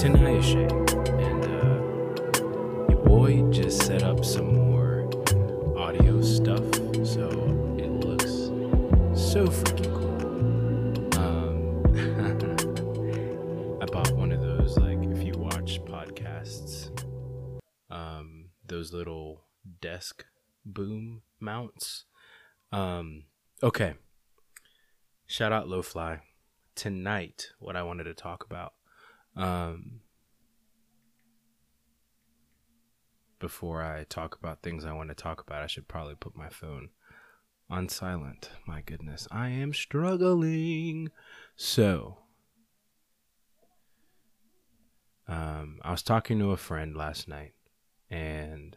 Tanayashe, 0.00 0.64
and 1.20 1.44
uh, 1.44 2.90
your 2.90 3.04
boy 3.04 3.42
just 3.50 3.82
set 3.82 4.02
up 4.02 4.24
some 4.24 4.54
more 4.54 5.10
audio 5.76 6.22
stuff, 6.22 6.64
so 7.04 7.28
it 7.76 7.90
looks 7.90 8.48
so 9.12 9.46
freaking 9.46 9.92
cool. 9.92 11.20
Um, 11.20 11.82
I 13.82 13.84
bought 13.84 14.12
one 14.12 14.32
of 14.32 14.40
those, 14.40 14.78
like, 14.78 15.02
if 15.02 15.22
you 15.22 15.34
watch 15.36 15.84
podcasts, 15.84 16.88
um, 17.90 18.46
those 18.66 18.94
little 18.94 19.44
desk 19.82 20.24
boom 20.64 21.20
mounts. 21.40 22.06
Um, 22.72 23.24
okay. 23.62 23.96
Shout 25.26 25.52
out 25.52 25.66
LoFly. 25.66 26.20
Tonight, 26.74 27.50
what 27.58 27.76
I 27.76 27.82
wanted 27.82 28.04
to 28.04 28.14
talk 28.14 28.46
about. 28.46 28.72
Um, 29.36 30.00
before 33.38 33.82
I 33.82 34.04
talk 34.04 34.36
about 34.38 34.62
things 34.62 34.84
I 34.84 34.92
want 34.92 35.08
to 35.08 35.14
talk 35.14 35.40
about, 35.40 35.62
I 35.62 35.66
should 35.66 35.88
probably 35.88 36.14
put 36.14 36.36
my 36.36 36.48
phone 36.48 36.90
on 37.68 37.88
silent. 37.88 38.50
My 38.66 38.82
goodness, 38.82 39.26
I 39.30 39.48
am 39.48 39.72
struggling. 39.72 41.10
So, 41.56 42.18
um, 45.26 45.78
I 45.82 45.90
was 45.90 46.02
talking 46.02 46.38
to 46.40 46.50
a 46.50 46.56
friend 46.56 46.96
last 46.96 47.28
night, 47.28 47.54
and 48.10 48.76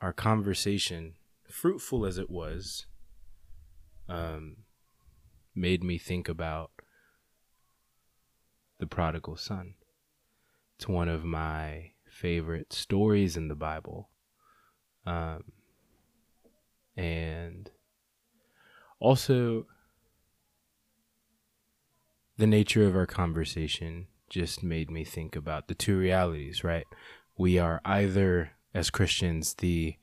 our 0.00 0.12
conversation, 0.12 1.14
fruitful 1.48 2.04
as 2.06 2.18
it 2.18 2.30
was, 2.30 2.86
um, 4.08 4.56
made 5.54 5.84
me 5.84 5.98
think 5.98 6.28
about 6.28 6.73
the 8.84 8.94
prodigal 8.94 9.34
son. 9.34 9.76
It's 10.76 10.86
one 10.86 11.08
of 11.08 11.24
my 11.24 11.92
favorite 12.06 12.74
stories 12.74 13.34
in 13.34 13.48
the 13.48 13.54
Bible. 13.54 14.10
Um, 15.06 15.44
and 16.94 17.70
also, 19.00 19.66
the 22.36 22.46
nature 22.46 22.86
of 22.86 22.94
our 22.94 23.06
conversation 23.06 24.08
just 24.28 24.62
made 24.62 24.90
me 24.90 25.02
think 25.02 25.34
about 25.34 25.68
the 25.68 25.74
two 25.74 25.96
realities, 25.96 26.62
right? 26.62 26.86
We 27.38 27.58
are 27.58 27.80
either, 27.86 28.50
as 28.74 28.90
Christians, 28.90 29.54
the 29.54 29.96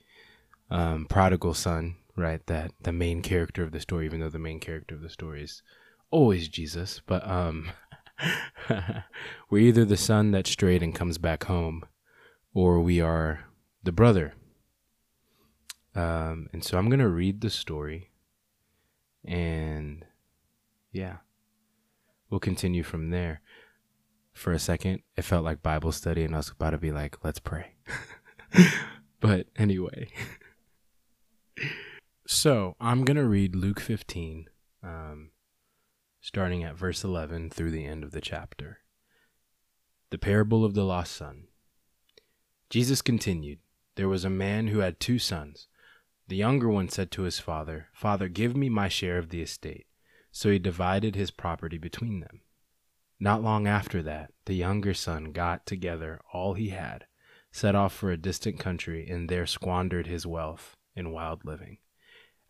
um, 0.71 1.05
prodigal 1.05 1.53
son, 1.53 1.97
right? 2.15 2.43
That 2.47 2.71
the 2.81 2.91
main 2.91 3.21
character 3.21 3.61
of 3.61 3.73
the 3.73 3.79
story, 3.79 4.05
even 4.05 4.21
though 4.21 4.29
the 4.29 4.39
main 4.39 4.59
character 4.59 4.95
of 4.95 5.01
the 5.01 5.09
story 5.09 5.43
is 5.43 5.61
always 6.09 6.47
Jesus, 6.47 6.99
but 7.05 7.27
um, 7.27 7.69
we're 9.49 9.67
either 9.67 9.85
the 9.85 9.97
son 9.97 10.31
that 10.31 10.47
strayed 10.47 10.83
and 10.83 10.95
comes 10.95 11.17
back 11.17 11.45
home, 11.45 11.85
or 12.53 12.81
we 12.81 13.01
are 13.01 13.45
the 13.83 13.91
brother. 13.91 14.33
Um, 15.95 16.47
and 16.53 16.63
so 16.63 16.77
I'm 16.77 16.89
gonna 16.89 17.09
read 17.09 17.41
the 17.41 17.49
story, 17.49 18.11
and 19.25 20.05
yeah, 20.91 21.17
we'll 22.29 22.39
continue 22.39 22.83
from 22.83 23.09
there. 23.09 23.41
For 24.33 24.53
a 24.53 24.59
second, 24.59 25.01
it 25.17 25.23
felt 25.23 25.43
like 25.43 25.61
Bible 25.61 25.91
study, 25.91 26.23
and 26.23 26.33
I 26.33 26.37
was 26.37 26.49
about 26.49 26.69
to 26.69 26.77
be 26.77 26.91
like, 26.91 27.23
"Let's 27.23 27.39
pray." 27.39 27.73
but 29.19 29.47
anyway. 29.57 30.07
So 32.31 32.77
I'm 32.79 33.03
going 33.03 33.17
to 33.17 33.25
read 33.25 33.57
Luke 33.57 33.81
15, 33.81 34.45
um, 34.83 35.30
starting 36.21 36.63
at 36.63 36.77
verse 36.77 37.03
11 37.03 37.49
through 37.49 37.71
the 37.71 37.85
end 37.85 38.03
of 38.03 38.11
the 38.11 38.21
chapter. 38.21 38.79
The 40.11 40.19
parable 40.19 40.63
of 40.63 40.75
the 40.75 40.83
lost 40.83 41.13
son. 41.13 41.47
Jesus 42.69 43.01
continued 43.01 43.59
There 43.95 44.07
was 44.07 44.23
a 44.23 44.29
man 44.29 44.67
who 44.67 44.79
had 44.79 44.99
two 44.99 45.17
sons. 45.17 45.67
The 46.27 46.35
younger 46.35 46.69
one 46.69 46.89
said 46.89 47.11
to 47.11 47.23
his 47.23 47.39
father, 47.39 47.87
Father, 47.91 48.29
give 48.29 48.55
me 48.55 48.69
my 48.69 48.87
share 48.87 49.17
of 49.17 49.29
the 49.29 49.41
estate. 49.41 49.87
So 50.31 50.49
he 50.51 50.59
divided 50.59 51.15
his 51.15 51.31
property 51.31 51.77
between 51.77 52.19
them. 52.21 52.41
Not 53.19 53.43
long 53.43 53.67
after 53.67 54.01
that, 54.03 54.31
the 54.45 54.53
younger 54.53 54.93
son 54.93 55.31
got 55.31 55.65
together 55.65 56.21
all 56.31 56.53
he 56.53 56.69
had, 56.69 57.05
set 57.51 57.75
off 57.75 57.93
for 57.93 58.11
a 58.11 58.17
distant 58.17 58.59
country, 58.59 59.09
and 59.09 59.27
there 59.27 59.45
squandered 59.45 60.07
his 60.07 60.25
wealth 60.25 60.77
in 60.95 61.11
wild 61.11 61.43
living. 61.45 61.79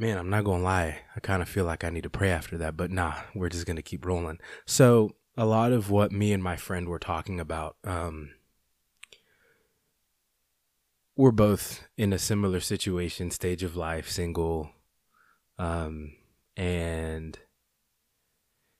Man, 0.00 0.16
I'm 0.16 0.30
not 0.30 0.44
gonna 0.44 0.62
lie. 0.62 1.00
I 1.14 1.20
kind 1.20 1.42
of 1.42 1.48
feel 1.50 1.66
like 1.66 1.84
I 1.84 1.90
need 1.90 2.04
to 2.04 2.08
pray 2.10 2.30
after 2.30 2.56
that, 2.56 2.74
but 2.74 2.90
nah, 2.90 3.16
we're 3.34 3.50
just 3.50 3.66
gonna 3.66 3.82
keep 3.82 4.06
rolling. 4.06 4.38
So, 4.64 5.10
a 5.36 5.44
lot 5.44 5.72
of 5.72 5.90
what 5.90 6.10
me 6.10 6.32
and 6.32 6.42
my 6.42 6.56
friend 6.56 6.88
were 6.88 6.98
talking 6.98 7.38
about, 7.38 7.76
um, 7.84 8.30
we're 11.16 11.32
both 11.32 11.86
in 11.98 12.14
a 12.14 12.18
similar 12.18 12.60
situation, 12.60 13.30
stage 13.30 13.62
of 13.62 13.76
life, 13.76 14.08
single, 14.08 14.70
um, 15.58 16.14
and 16.56 17.38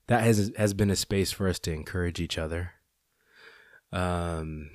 that 0.07 0.23
has 0.23 0.51
has 0.57 0.73
been 0.73 0.89
a 0.89 0.95
space 0.95 1.31
for 1.31 1.47
us 1.47 1.59
to 1.59 1.71
encourage 1.71 2.19
each 2.19 2.39
other. 2.39 2.71
Um, 3.91 4.71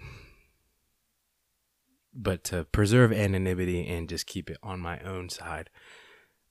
but 2.14 2.44
to 2.44 2.66
preserve 2.66 3.12
anonymity 3.12 3.84
and 3.88 4.08
just 4.08 4.26
keep 4.26 4.48
it 4.48 4.58
on 4.62 4.78
my 4.78 5.00
own 5.00 5.28
side. 5.28 5.70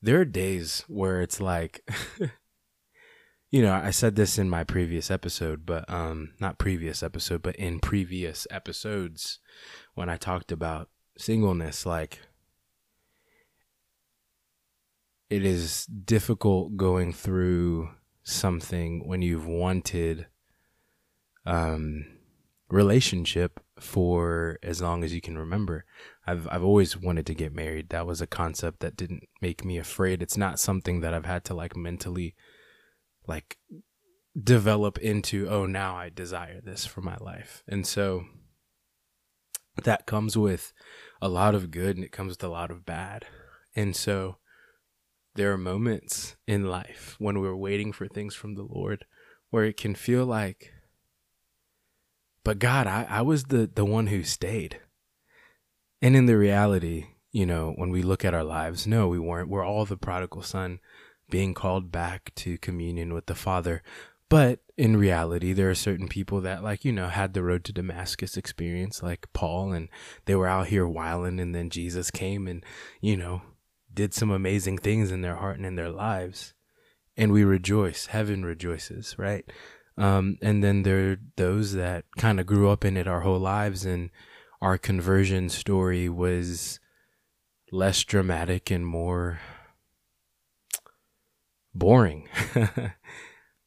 There 0.02 0.20
are 0.20 0.26
days 0.26 0.84
where 0.88 1.22
it's 1.22 1.42
like, 1.42 1.90
you 3.52 3.62
know, 3.62 3.74
I 3.74 3.92
said 3.92 4.16
this 4.16 4.38
in 4.38 4.50
my 4.50 4.64
previous 4.64 5.10
episode, 5.10 5.66
but 5.66 5.90
um, 5.90 6.34
not 6.40 6.60
previous 6.60 7.02
episode, 7.02 7.42
but 7.42 7.56
in 7.56 7.80
previous 7.80 8.46
episodes 8.52 9.40
when 9.94 10.10
I 10.10 10.18
talked 10.18 10.52
about 10.52 10.90
singleness, 11.18 11.86
like 11.86 12.20
it 15.30 15.44
is 15.44 15.86
difficult 15.86 16.78
going 16.78 17.12
through 17.12 17.90
something 18.24 19.08
when 19.08 19.22
you've 19.22 19.46
wanted 19.46 20.26
um 21.46 22.06
relationship 22.70 23.60
for 23.80 24.58
as 24.64 24.82
long 24.82 25.04
as 25.04 25.14
you 25.14 25.22
can 25.22 25.38
remember. 25.38 25.86
I've 26.26 26.48
I've 26.50 26.64
always 26.64 26.98
wanted 26.98 27.26
to 27.28 27.34
get 27.34 27.54
married. 27.54 27.90
That 27.90 28.08
was 28.08 28.22
a 28.22 28.28
concept 28.28 28.80
that 28.80 28.96
didn't 28.96 29.24
make 29.42 29.66
me 29.66 29.78
afraid. 29.78 30.22
It's 30.22 30.38
not 30.38 30.60
something 30.60 31.02
that 31.02 31.14
I've 31.14 31.26
had 31.26 31.44
to 31.46 31.54
like 31.54 31.76
mentally 31.76 32.36
like 33.28 33.58
develop 34.42 34.98
into, 34.98 35.48
oh, 35.50 35.66
now 35.66 35.96
I 35.96 36.10
desire 36.10 36.62
this 36.62 36.86
for 36.86 37.02
my 37.02 37.18
life. 37.20 37.64
And 37.68 37.88
so 37.88 38.26
that 39.84 40.06
comes 40.06 40.38
with 40.38 40.74
a 41.22 41.30
lot 41.30 41.56
of 41.56 41.72
good 41.72 41.96
and 41.96 42.06
it 42.06 42.12
comes 42.12 42.32
with 42.32 42.44
a 42.44 42.50
lot 42.50 42.72
of 42.72 42.86
bad. 42.86 43.26
And 43.76 43.96
so 43.96 44.38
there 45.36 45.52
are 45.52 45.58
moments 45.58 46.36
in 46.48 46.66
life 46.66 47.16
when 47.20 47.40
we're 47.40 47.56
waiting 47.56 47.92
for 47.92 48.08
things 48.08 48.36
from 48.36 48.56
the 48.56 48.64
Lord 48.64 49.06
where 49.50 49.66
it 49.66 49.78
can 49.78 49.96
feel 49.96 50.26
like 50.26 50.72
but 52.46 52.60
God, 52.60 52.88
I, 52.88 53.06
I 53.10 53.22
was 53.24 53.46
the, 53.46 53.70
the 53.74 53.84
one 53.84 54.08
who 54.08 54.24
stayed. 54.24 54.80
And 56.02 56.16
in 56.16 56.28
the 56.28 56.38
reality, 56.38 57.08
you 57.32 57.46
know, 57.46 57.74
when 57.76 57.90
we 57.90 58.04
look 58.04 58.24
at 58.24 58.36
our 58.36 58.44
lives, 58.44 58.86
no, 58.86 59.08
we 59.08 59.20
weren't. 59.20 59.50
We're 59.50 59.66
all 59.66 59.84
the 59.84 59.98
prodigal 59.98 60.44
son 60.44 60.80
being 61.30 61.56
called 61.56 61.92
back 61.92 62.32
to 62.36 62.60
communion 62.60 63.14
with 63.16 63.26
the 63.26 63.34
Father. 63.34 63.82
But 64.30 64.60
in 64.78 64.96
reality, 64.96 65.54
there 65.54 65.72
are 65.72 65.76
certain 65.76 66.08
people 66.08 66.40
that, 66.42 66.64
like, 66.64 66.86
you 66.86 66.92
know, 66.92 67.08
had 67.08 67.34
the 67.34 67.42
road 67.42 67.64
to 67.66 67.74
Damascus 67.74 68.38
experience, 68.38 69.02
like 69.02 69.28
Paul, 69.34 69.74
and 69.74 69.90
they 70.26 70.36
were 70.36 70.48
out 70.48 70.68
here 70.68 70.88
whiling, 70.88 71.40
and 71.40 71.56
then 71.56 71.72
Jesus 71.72 72.12
came 72.12 72.48
and, 72.48 72.64
you 73.02 73.18
know, 73.18 73.42
did 73.92 74.14
some 74.14 74.30
amazing 74.30 74.78
things 74.78 75.12
in 75.12 75.22
their 75.22 75.36
heart 75.36 75.58
and 75.58 75.66
in 75.66 75.76
their 75.76 75.90
lives. 75.90 76.54
And 77.18 77.32
we 77.32 77.44
rejoice. 77.44 78.08
Heaven 78.08 78.46
rejoices, 78.46 79.16
right? 79.18 79.50
Um, 79.98 80.38
and 80.42 80.64
then 80.64 80.84
there 80.84 81.12
are 81.12 81.18
those 81.38 81.74
that 81.74 82.06
kind 82.18 82.40
of 82.40 82.46
grew 82.46 82.70
up 82.70 82.84
in 82.84 82.98
it 82.98 83.08
our 83.08 83.22
whole 83.22 83.40
lives, 83.40 83.86
and 83.86 84.10
our 84.62 84.78
conversion 84.78 85.50
story 85.50 86.10
was 86.10 86.80
less 87.72 88.04
dramatic 88.04 88.70
and 88.72 88.86
more 88.86 89.40
boring. 91.74 92.28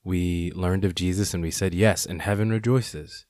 we 0.05 0.53
learned 0.55 0.85
of 0.85 0.95
Jesus 0.95 1.35
and 1.35 1.43
we 1.43 1.51
said 1.51 1.75
yes, 1.75 2.05
and 2.05 2.23
heaven 2.23 2.51
rejoices, 2.51 3.27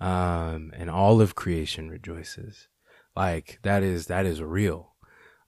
um, 0.00 0.72
and 0.74 0.90
all 0.90 1.20
of 1.20 1.34
creation 1.34 1.90
rejoices. 1.90 2.68
Like 3.14 3.58
that 3.62 3.82
is 3.82 4.06
that 4.06 4.24
is 4.24 4.40
real 4.40 4.89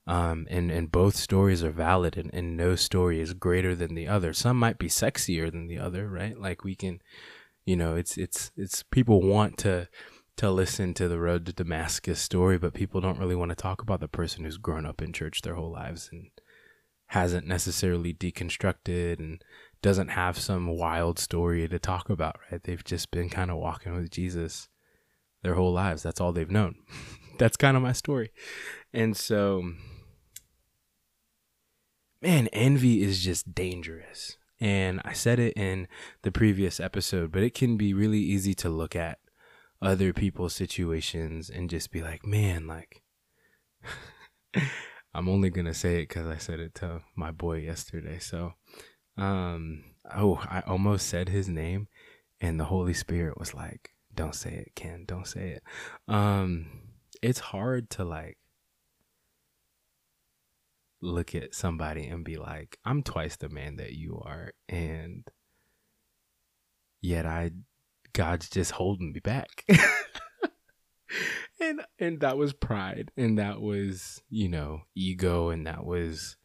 um, 0.05 0.47
and 0.49 0.71
and 0.71 0.91
both 0.91 1.15
stories 1.15 1.63
are 1.63 1.71
valid 1.71 2.17
and, 2.17 2.33
and 2.33 2.57
no 2.57 2.75
story 2.75 3.19
is 3.21 3.33
greater 3.33 3.75
than 3.75 3.95
the 3.95 4.07
other. 4.07 4.33
Some 4.33 4.57
might 4.57 4.77
be 4.77 4.89
sexier 4.89 5.51
than 5.51 5.67
the 5.67 5.79
other 5.79 6.09
right? 6.09 6.37
Like 6.37 6.63
we 6.63 6.75
can 6.75 7.01
you 7.65 7.75
know 7.75 7.95
it's 7.95 8.17
it's 8.17 8.51
it's 8.57 8.83
people 8.83 9.21
want 9.21 9.57
to 9.57 9.87
to 10.35 10.51
listen 10.51 10.93
to 10.93 11.07
the 11.07 11.19
road 11.19 11.45
to 11.45 11.53
damascus 11.53 12.19
story 12.19 12.57
but 12.57 12.73
people 12.73 12.99
don't 12.99 13.19
really 13.19 13.35
want 13.35 13.49
to 13.49 13.55
talk 13.55 13.81
about 13.81 13.99
the 13.99 14.07
person 14.07 14.43
who's 14.43 14.57
grown 14.57 14.85
up 14.85 15.01
in 15.01 15.13
church 15.13 15.41
their 15.41 15.53
whole 15.53 15.71
lives 15.71 16.09
and 16.11 16.29
hasn't 17.07 17.45
necessarily 17.45 18.13
deconstructed 18.13 19.19
and 19.19 19.43
doesn't 19.83 20.09
have 20.09 20.37
some 20.39 20.67
wild 20.67 21.19
story 21.19 21.67
to 21.67 21.77
talk 21.77 22.09
about 22.09 22.37
right? 22.51 22.63
They've 22.63 22.83
just 22.83 23.11
been 23.11 23.29
kind 23.29 23.51
of 23.51 23.57
walking 23.57 23.93
with 23.93 24.09
jesus 24.09 24.67
their 25.43 25.55
whole 25.55 25.73
lives. 25.73 26.01
That's 26.01 26.21
all 26.21 26.31
they've 26.31 26.49
known. 26.49 26.75
That's 27.37 27.57
kind 27.57 27.75
of 27.75 27.83
my 27.83 27.91
story. 27.91 28.31
And 28.93 29.15
so 29.15 29.73
man, 32.23 32.47
envy 32.47 33.03
is 33.03 33.21
just 33.21 33.53
dangerous. 33.53 34.37
And 34.59 35.01
I 35.03 35.11
said 35.11 35.39
it 35.39 35.53
in 35.57 35.89
the 36.21 36.31
previous 36.31 36.79
episode, 36.79 37.33
but 37.33 37.43
it 37.43 37.53
can 37.53 37.75
be 37.75 37.93
really 37.93 38.19
easy 38.19 38.53
to 38.55 38.69
look 38.69 38.95
at 38.95 39.19
other 39.81 40.13
people's 40.13 40.55
situations 40.55 41.49
and 41.49 41.69
just 41.69 41.91
be 41.91 42.01
like, 42.01 42.25
man, 42.25 42.65
like, 42.65 43.03
I'm 45.13 45.27
only 45.27 45.49
going 45.49 45.65
to 45.65 45.73
say 45.73 45.97
it 45.97 46.07
because 46.07 46.25
I 46.25 46.37
said 46.37 46.61
it 46.61 46.73
to 46.75 47.01
my 47.13 47.31
boy 47.31 47.57
yesterday. 47.57 48.19
So, 48.19 48.53
um, 49.17 49.83
oh, 50.15 50.41
I 50.49 50.61
almost 50.65 51.07
said 51.07 51.27
his 51.27 51.49
name, 51.49 51.89
and 52.39 52.57
the 52.57 52.65
Holy 52.65 52.93
Spirit 52.93 53.37
was 53.37 53.53
like, 53.53 53.89
don't 54.15 54.35
say 54.35 54.53
it, 54.53 54.75
Ken, 54.75 55.03
don't 55.05 55.27
say 55.27 55.49
it. 55.49 55.63
Um, 56.07 56.67
it's 57.21 57.39
hard 57.39 57.89
to 57.91 58.05
like 58.05 58.37
look 61.03 61.35
at 61.35 61.53
somebody 61.53 62.07
and 62.07 62.23
be 62.23 62.37
like, 62.37 62.79
I'm 62.85 63.03
twice 63.03 63.35
the 63.35 63.49
man 63.49 63.75
that 63.75 63.93
you 63.93 64.21
are. 64.23 64.53
And 64.69 65.27
yet 67.01 67.25
I, 67.25 67.51
God's 68.13 68.49
just 68.49 68.71
holding 68.71 69.11
me 69.11 69.19
back. 69.19 69.65
and, 71.59 71.81
and 71.99 72.19
that 72.21 72.37
was 72.37 72.53
pride. 72.53 73.11
And 73.17 73.37
that 73.37 73.61
was, 73.61 74.21
you 74.29 74.47
know, 74.47 74.81
ego. 74.95 75.49
And 75.49 75.67
that 75.67 75.85
was, 75.85 76.37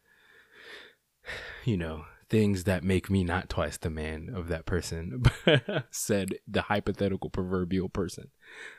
you 1.64 1.76
know, 1.76 2.04
things 2.30 2.64
that 2.64 2.84
make 2.84 3.08
me 3.08 3.24
not 3.24 3.48
twice 3.48 3.78
the 3.78 3.90
man 3.90 4.30
of 4.34 4.48
that 4.48 4.66
person, 4.66 5.22
said 5.90 6.38
the 6.46 6.62
hypothetical 6.62 7.30
proverbial 7.30 7.88
person. 7.88 8.30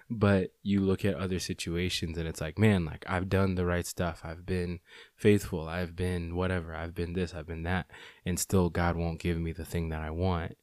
But 0.09 0.51
you 0.61 0.81
look 0.81 1.03
at 1.03 1.15
other 1.15 1.39
situations 1.39 2.17
and 2.17 2.27
it's 2.27 2.41
like, 2.41 2.59
man, 2.59 2.85
like 2.85 3.03
I've 3.07 3.29
done 3.29 3.55
the 3.55 3.65
right 3.65 3.85
stuff. 3.85 4.21
I've 4.23 4.45
been 4.45 4.79
faithful. 5.15 5.67
I've 5.67 5.95
been 5.95 6.35
whatever. 6.35 6.75
I've 6.75 6.93
been 6.93 7.13
this. 7.13 7.33
I've 7.33 7.47
been 7.47 7.63
that. 7.63 7.87
And 8.25 8.39
still, 8.39 8.69
God 8.69 8.95
won't 8.95 9.19
give 9.19 9.37
me 9.37 9.51
the 9.51 9.65
thing 9.65 9.89
that 9.89 10.01
I 10.01 10.11
want. 10.11 10.57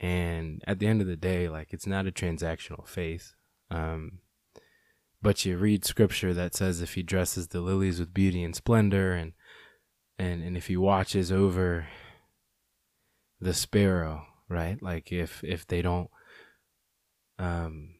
And 0.00 0.62
at 0.66 0.78
the 0.78 0.86
end 0.86 1.00
of 1.00 1.06
the 1.06 1.16
day, 1.16 1.48
like 1.48 1.72
it's 1.72 1.86
not 1.86 2.06
a 2.06 2.12
transactional 2.12 2.86
faith. 2.86 3.34
Um, 3.70 4.20
but 5.20 5.44
you 5.44 5.56
read 5.56 5.84
scripture 5.84 6.32
that 6.34 6.54
says 6.54 6.80
if 6.80 6.94
he 6.94 7.02
dresses 7.02 7.48
the 7.48 7.60
lilies 7.60 7.98
with 7.98 8.14
beauty 8.14 8.42
and 8.42 8.54
splendor 8.54 9.12
and 9.12 9.32
and 10.18 10.42
and 10.42 10.56
if 10.56 10.66
he 10.68 10.76
watches 10.76 11.30
over 11.32 11.86
the 13.40 13.54
sparrow, 13.54 14.26
right? 14.48 14.82
Like 14.82 15.12
if 15.12 15.42
if 15.44 15.66
they 15.66 15.82
don't 15.82 16.10
um 17.38 17.94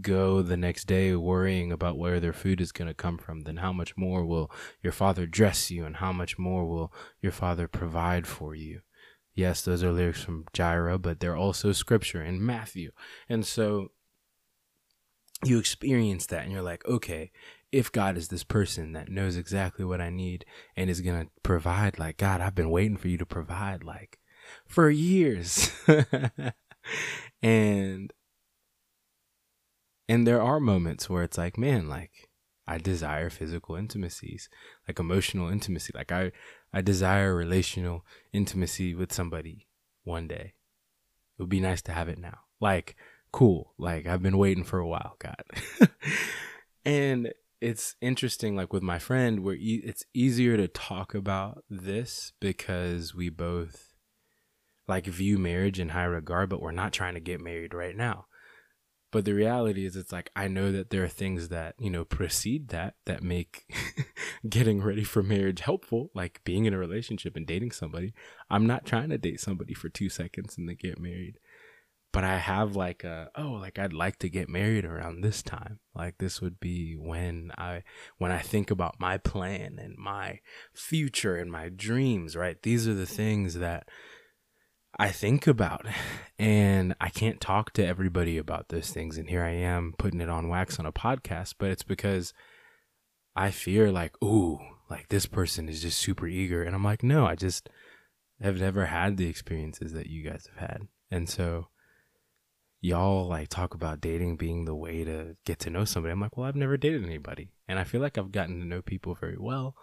go 0.00 0.42
the 0.42 0.56
next 0.56 0.84
day 0.86 1.14
worrying 1.14 1.72
about 1.72 1.98
where 1.98 2.20
their 2.20 2.32
food 2.32 2.60
is 2.60 2.72
going 2.72 2.88
to 2.88 2.94
come 2.94 3.18
from, 3.18 3.42
then 3.42 3.56
how 3.56 3.72
much 3.72 3.96
more 3.96 4.24
will 4.24 4.50
your 4.82 4.92
father 4.92 5.26
dress 5.26 5.70
you 5.70 5.84
and 5.84 5.96
how 5.96 6.12
much 6.12 6.38
more 6.38 6.66
will 6.66 6.92
your 7.22 7.32
father 7.32 7.66
provide 7.66 8.26
for 8.26 8.54
you? 8.54 8.80
Yes, 9.34 9.62
those 9.62 9.82
are 9.84 9.92
lyrics 9.92 10.22
from 10.22 10.46
Jireh, 10.52 10.98
but 10.98 11.20
they're 11.20 11.36
also 11.36 11.72
scripture 11.72 12.22
in 12.22 12.44
Matthew. 12.44 12.90
And 13.28 13.46
so 13.46 13.92
you 15.44 15.58
experience 15.58 16.26
that 16.26 16.42
and 16.42 16.52
you're 16.52 16.62
like, 16.62 16.84
okay, 16.86 17.30
if 17.70 17.92
God 17.92 18.16
is 18.16 18.28
this 18.28 18.44
person 18.44 18.92
that 18.92 19.10
knows 19.10 19.36
exactly 19.36 19.84
what 19.84 20.00
I 20.00 20.10
need 20.10 20.44
and 20.76 20.90
is 20.90 21.00
going 21.00 21.26
to 21.26 21.30
provide, 21.42 21.98
like, 21.98 22.16
God, 22.16 22.40
I've 22.40 22.54
been 22.54 22.70
waiting 22.70 22.96
for 22.96 23.08
you 23.08 23.18
to 23.18 23.26
provide, 23.26 23.84
like, 23.84 24.18
for 24.66 24.90
years. 24.90 25.70
and 27.42 28.12
and 30.08 30.26
there 30.26 30.40
are 30.40 30.58
moments 30.58 31.10
where 31.10 31.22
it's 31.22 31.36
like, 31.38 31.58
man, 31.58 31.88
like 31.88 32.28
I 32.66 32.78
desire 32.78 33.30
physical 33.30 33.76
intimacies, 33.76 34.48
like 34.86 34.98
emotional 34.98 35.48
intimacy. 35.48 35.92
Like 35.94 36.12
I 36.12 36.32
I 36.72 36.80
desire 36.80 37.34
relational 37.34 38.04
intimacy 38.32 38.94
with 38.94 39.12
somebody 39.12 39.68
one 40.04 40.28
day. 40.28 40.54
It 41.38 41.42
would 41.42 41.48
be 41.48 41.60
nice 41.60 41.82
to 41.82 41.92
have 41.92 42.08
it 42.08 42.18
now. 42.18 42.40
Like 42.60 42.96
cool. 43.32 43.74
Like 43.78 44.06
I've 44.06 44.22
been 44.22 44.38
waiting 44.38 44.64
for 44.64 44.78
a 44.78 44.86
while, 44.86 45.16
God. 45.18 45.44
and 46.84 47.32
it's 47.60 47.96
interesting 48.00 48.54
like 48.54 48.72
with 48.72 48.82
my 48.82 48.98
friend 48.98 49.40
where 49.40 49.54
e- 49.54 49.82
it's 49.84 50.04
easier 50.14 50.56
to 50.56 50.68
talk 50.68 51.14
about 51.14 51.64
this 51.68 52.32
because 52.40 53.14
we 53.14 53.28
both 53.28 53.87
like 54.88 55.06
view 55.06 55.38
marriage 55.38 55.78
in 55.78 55.90
high 55.90 56.04
regard, 56.04 56.48
but 56.48 56.62
we're 56.62 56.72
not 56.72 56.92
trying 56.92 57.14
to 57.14 57.20
get 57.20 57.40
married 57.40 57.74
right 57.74 57.94
now. 57.94 58.26
But 59.10 59.24
the 59.24 59.32
reality 59.32 59.86
is, 59.86 59.96
it's 59.96 60.12
like 60.12 60.30
I 60.36 60.48
know 60.48 60.70
that 60.72 60.90
there 60.90 61.04
are 61.04 61.08
things 61.08 61.48
that, 61.48 61.74
you 61.78 61.88
know, 61.88 62.04
precede 62.04 62.68
that 62.68 62.94
that 63.06 63.22
make 63.22 63.64
getting 64.48 64.82
ready 64.82 65.04
for 65.04 65.22
marriage 65.22 65.60
helpful, 65.60 66.10
like 66.14 66.42
being 66.44 66.66
in 66.66 66.74
a 66.74 66.78
relationship 66.78 67.36
and 67.36 67.46
dating 67.46 67.70
somebody. 67.70 68.12
I'm 68.50 68.66
not 68.66 68.84
trying 68.84 69.08
to 69.10 69.18
date 69.18 69.40
somebody 69.40 69.72
for 69.72 69.88
two 69.88 70.08
seconds 70.08 70.58
and 70.58 70.68
then 70.68 70.76
get 70.78 71.00
married. 71.00 71.38
But 72.12 72.24
I 72.24 72.38
have 72.38 72.74
like 72.74 73.04
a, 73.04 73.30
oh, 73.36 73.50
like 73.52 73.78
I'd 73.78 73.92
like 73.92 74.18
to 74.20 74.30
get 74.30 74.48
married 74.48 74.84
around 74.84 75.20
this 75.20 75.42
time. 75.42 75.78
Like 75.94 76.18
this 76.18 76.40
would 76.40 76.58
be 76.58 76.94
when 76.94 77.52
I, 77.56 77.82
when 78.16 78.32
I 78.32 78.38
think 78.38 78.70
about 78.70 78.98
my 78.98 79.18
plan 79.18 79.78
and 79.78 79.96
my 79.96 80.40
future 80.72 81.36
and 81.36 81.52
my 81.52 81.68
dreams, 81.68 82.34
right? 82.34 82.60
These 82.62 82.88
are 82.88 82.94
the 82.94 83.06
things 83.06 83.54
that 83.54 83.88
I 84.98 85.10
think 85.10 85.46
about. 85.46 85.86
And 86.38 86.94
I 87.00 87.08
can't 87.08 87.40
talk 87.40 87.72
to 87.74 87.86
everybody 87.86 88.36
about 88.38 88.68
those 88.68 88.90
things. 88.90 89.16
And 89.16 89.28
here 89.28 89.44
I 89.44 89.50
am 89.52 89.94
putting 89.98 90.20
it 90.20 90.28
on 90.28 90.48
wax 90.48 90.78
on 90.78 90.86
a 90.86 90.92
podcast, 90.92 91.54
but 91.58 91.70
it's 91.70 91.82
because 91.82 92.32
I 93.36 93.50
fear 93.50 93.92
like, 93.92 94.20
ooh, 94.22 94.58
like 94.90 95.08
this 95.08 95.26
person 95.26 95.68
is 95.68 95.82
just 95.82 95.98
super 95.98 96.26
eager. 96.26 96.62
And 96.62 96.74
I'm 96.74 96.84
like, 96.84 97.02
no, 97.02 97.26
I 97.26 97.36
just 97.36 97.68
have 98.40 98.60
never 98.60 98.86
had 98.86 99.16
the 99.16 99.28
experiences 99.28 99.92
that 99.92 100.08
you 100.08 100.28
guys 100.28 100.48
have 100.48 100.70
had. 100.70 100.88
And 101.10 101.28
so 101.28 101.68
y'all 102.80 103.26
like 103.26 103.48
talk 103.48 103.74
about 103.74 104.00
dating 104.00 104.36
being 104.36 104.64
the 104.64 104.74
way 104.74 105.04
to 105.04 105.36
get 105.44 105.58
to 105.60 105.70
know 105.70 105.84
somebody. 105.84 106.12
I'm 106.12 106.20
like, 106.20 106.36
well, 106.36 106.46
I've 106.46 106.56
never 106.56 106.76
dated 106.76 107.04
anybody. 107.04 107.50
And 107.68 107.78
I 107.78 107.84
feel 107.84 108.00
like 108.00 108.18
I've 108.18 108.32
gotten 108.32 108.60
to 108.60 108.66
know 108.66 108.82
people 108.82 109.14
very 109.14 109.38
well. 109.38 109.76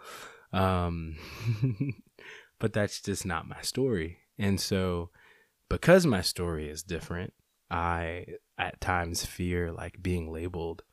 Um, 0.52 1.16
but 2.60 2.74
that's 2.74 3.02
just 3.02 3.26
not 3.26 3.48
my 3.48 3.62
story. 3.62 4.20
And 4.38 4.60
so, 4.60 5.10
because 5.70 6.06
my 6.06 6.22
story 6.22 6.70
is 6.70 6.84
different, 6.84 7.34
I 7.70 8.26
at 8.58 8.80
times 8.80 9.26
fear 9.26 9.72
like 9.72 10.02
being 10.02 10.32
labeled, 10.32 10.84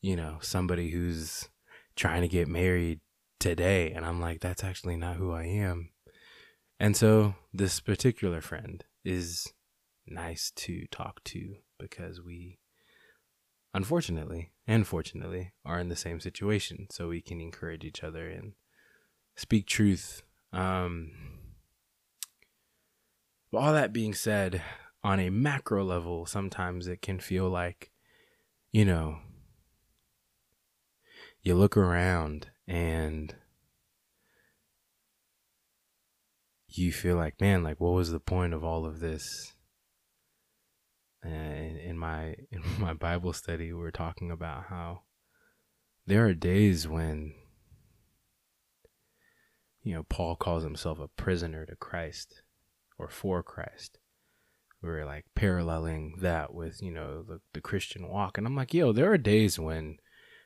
you 0.00 0.16
know, 0.16 0.38
somebody 0.40 0.90
who's 0.90 1.48
trying 1.96 2.22
to 2.22 2.28
get 2.28 2.48
married 2.48 3.00
today. 3.38 3.92
And 3.92 4.04
I'm 4.04 4.20
like, 4.20 4.40
that's 4.40 4.64
actually 4.64 4.96
not 4.96 5.16
who 5.16 5.32
I 5.32 5.44
am. 5.44 5.90
And 6.80 6.96
so, 6.96 7.34
this 7.52 7.80
particular 7.80 8.40
friend 8.40 8.84
is 9.04 9.52
nice 10.06 10.50
to 10.56 10.86
talk 10.90 11.22
to 11.24 11.56
because 11.78 12.20
we, 12.20 12.58
unfortunately 13.72 14.52
and 14.66 14.86
fortunately, 14.86 15.52
are 15.64 15.78
in 15.78 15.88
the 15.88 15.96
same 15.96 16.18
situation. 16.18 16.88
So, 16.90 17.08
we 17.08 17.20
can 17.20 17.40
encourage 17.40 17.84
each 17.84 18.02
other 18.02 18.28
and 18.28 18.54
speak 19.36 19.66
truth. 19.66 20.22
Um, 20.52 21.12
but 23.52 23.58
all 23.58 23.72
that 23.74 23.92
being 23.92 24.14
said, 24.14 24.62
on 25.04 25.20
a 25.20 25.30
macro 25.30 25.84
level, 25.84 26.24
sometimes 26.24 26.86
it 26.86 27.02
can 27.02 27.20
feel 27.20 27.50
like, 27.50 27.90
you 28.70 28.84
know, 28.84 29.18
you 31.42 31.54
look 31.54 31.76
around 31.76 32.48
and 32.66 33.34
you 36.68 36.92
feel 36.92 37.16
like, 37.16 37.40
man, 37.40 37.62
like 37.62 37.78
what 37.78 37.92
was 37.92 38.10
the 38.10 38.20
point 38.20 38.54
of 38.54 38.64
all 38.64 38.86
of 38.86 39.00
this? 39.00 39.54
And 41.22 41.76
in 41.78 41.98
my 41.98 42.36
in 42.50 42.62
my 42.78 42.94
Bible 42.94 43.32
study, 43.32 43.72
we 43.72 43.78
we're 43.78 43.90
talking 43.90 44.30
about 44.30 44.64
how 44.70 45.02
there 46.06 46.26
are 46.26 46.34
days 46.34 46.88
when 46.88 47.34
you 49.82 49.94
know 49.94 50.04
Paul 50.04 50.36
calls 50.36 50.62
himself 50.62 50.98
a 50.98 51.08
prisoner 51.08 51.66
to 51.66 51.76
Christ 51.76 52.42
or 52.98 53.08
for 53.08 53.42
Christ. 53.42 53.98
We 54.82 54.88
are 54.90 55.06
like 55.06 55.26
paralleling 55.34 56.16
that 56.20 56.52
with, 56.52 56.82
you 56.82 56.90
know, 56.90 57.22
the, 57.22 57.40
the 57.52 57.60
Christian 57.60 58.08
walk. 58.08 58.36
And 58.36 58.46
I'm 58.46 58.56
like, 58.56 58.74
yo, 58.74 58.92
there 58.92 59.12
are 59.12 59.18
days 59.18 59.58
when 59.58 59.98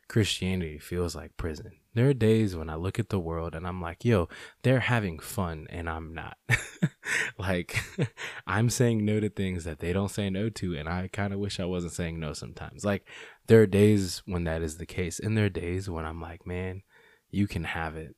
Christianity 0.09 0.79
feels 0.79 1.17
like 1.17 1.37
prison. 1.37 1.73
There 1.95 2.09
are 2.11 2.15
days 2.15 2.55
when 2.55 2.69
I 2.69 2.75
look 2.75 2.99
at 2.99 3.09
the 3.09 3.19
world 3.19 3.55
and 3.55 3.67
I'm 3.67 3.81
like, 3.81 4.05
yo, 4.05 4.29
they're 4.63 4.81
having 4.81 5.19
fun 5.19 5.67
and 5.71 5.89
I'm 5.89 6.15
not. 6.15 6.37
like, 7.39 7.83
I'm 8.47 8.69
saying 8.69 9.05
no 9.05 9.21
to 9.21 9.31
things 9.31 9.65
that 9.65 9.81
they 9.81 9.93
don't 9.93 10.11
say 10.11 10.29
no 10.29 10.51
to. 10.51 10.77
And 10.77 10.89
I 10.89 11.09
kind 11.11 11.33
of 11.33 11.41
wish 11.41 11.59
I 11.59 11.65
wasn't 11.65 11.95
saying 11.95 12.21
no 12.21 12.35
sometimes. 12.35 12.85
Like, 12.85 13.09
there 13.47 13.63
are 13.63 13.67
days 13.67 14.23
when 14.27 14.45
that 14.45 14.63
is 14.63 14.77
the 14.77 14.87
case. 14.87 15.19
And 15.19 15.37
there 15.37 15.47
are 15.47 15.51
days 15.51 15.89
when 15.89 16.05
I'm 16.05 16.21
like, 16.21 16.47
man, 16.47 16.83
you 17.31 17.47
can 17.47 17.65
have 17.65 17.97
it. 17.97 18.15